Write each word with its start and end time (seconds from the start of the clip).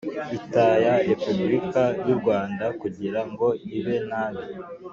lta 0.47 0.67
ya 0.85 0.95
Repubulika 1.09 1.83
y 2.07 2.09
u 2.13 2.17
Rwanda 2.19 2.65
kugira 2.81 3.21
ngo 3.29 3.47
ibe 3.77 3.95
nabi 4.09 4.45